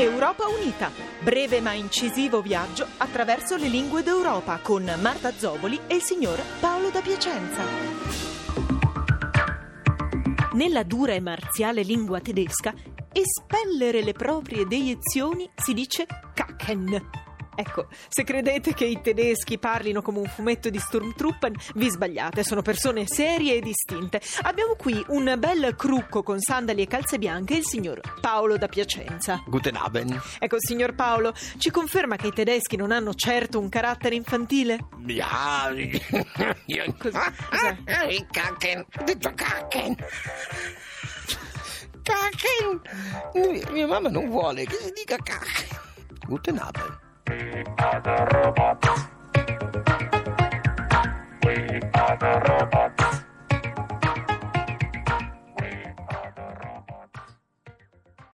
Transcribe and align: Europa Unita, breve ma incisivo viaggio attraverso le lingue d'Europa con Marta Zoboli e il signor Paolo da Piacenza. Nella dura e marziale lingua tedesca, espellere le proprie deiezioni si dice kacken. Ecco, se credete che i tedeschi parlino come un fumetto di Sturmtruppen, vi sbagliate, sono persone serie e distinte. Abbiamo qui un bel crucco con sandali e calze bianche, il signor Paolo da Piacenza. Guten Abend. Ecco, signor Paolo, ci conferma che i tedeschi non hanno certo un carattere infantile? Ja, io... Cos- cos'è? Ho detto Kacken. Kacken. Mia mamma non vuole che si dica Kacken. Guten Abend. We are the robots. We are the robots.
Europa 0.00 0.46
Unita, 0.46 0.92
breve 1.20 1.60
ma 1.60 1.72
incisivo 1.72 2.40
viaggio 2.40 2.86
attraverso 2.98 3.56
le 3.56 3.66
lingue 3.66 4.04
d'Europa 4.04 4.60
con 4.62 4.84
Marta 5.00 5.32
Zoboli 5.32 5.80
e 5.88 5.96
il 5.96 6.02
signor 6.02 6.40
Paolo 6.60 6.90
da 6.90 7.00
Piacenza. 7.00 7.64
Nella 10.52 10.84
dura 10.84 11.14
e 11.14 11.20
marziale 11.20 11.82
lingua 11.82 12.20
tedesca, 12.20 12.72
espellere 13.12 14.04
le 14.04 14.12
proprie 14.12 14.66
deiezioni 14.66 15.50
si 15.56 15.74
dice 15.74 16.06
kacken. 16.32 17.27
Ecco, 17.60 17.88
se 18.06 18.22
credete 18.22 18.72
che 18.72 18.84
i 18.84 19.00
tedeschi 19.02 19.58
parlino 19.58 20.00
come 20.00 20.20
un 20.20 20.26
fumetto 20.26 20.70
di 20.70 20.78
Sturmtruppen, 20.78 21.56
vi 21.74 21.90
sbagliate, 21.90 22.44
sono 22.44 22.62
persone 22.62 23.04
serie 23.04 23.56
e 23.56 23.60
distinte. 23.60 24.20
Abbiamo 24.42 24.76
qui 24.76 25.04
un 25.08 25.34
bel 25.36 25.74
crucco 25.74 26.22
con 26.22 26.38
sandali 26.38 26.82
e 26.82 26.86
calze 26.86 27.18
bianche, 27.18 27.56
il 27.56 27.64
signor 27.64 28.00
Paolo 28.20 28.56
da 28.58 28.68
Piacenza. 28.68 29.42
Guten 29.44 29.74
Abend. 29.74 30.22
Ecco, 30.38 30.54
signor 30.60 30.94
Paolo, 30.94 31.34
ci 31.56 31.72
conferma 31.72 32.14
che 32.14 32.28
i 32.28 32.32
tedeschi 32.32 32.76
non 32.76 32.92
hanno 32.92 33.12
certo 33.14 33.58
un 33.58 33.68
carattere 33.68 34.14
infantile? 34.14 34.78
Ja, 35.06 35.68
io... 36.66 36.94
Cos- 36.96 37.10
cos'è? 37.10 37.76
Ho 39.00 39.02
detto 39.02 39.32
Kacken. 39.34 39.96
Kacken. 42.04 43.72
Mia 43.72 43.86
mamma 43.88 44.08
non 44.10 44.28
vuole 44.28 44.64
che 44.64 44.76
si 44.76 44.92
dica 44.92 45.16
Kacken. 45.16 45.76
Guten 46.24 46.58
Abend. 46.58 47.06
We 47.28 47.34
are 47.78 48.00
the 48.00 48.16
robots. 48.34 48.88
We 51.44 51.80
are 51.94 52.16
the 52.16 52.42
robots. 52.48 52.77